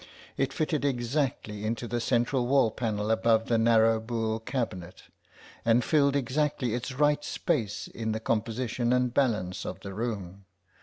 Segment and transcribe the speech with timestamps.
[0.35, 5.03] It fitted exactly into the central wall panel above the narrow buhl cabinet,
[5.63, 10.45] and filled exactly its right space in the composition and balance of the room.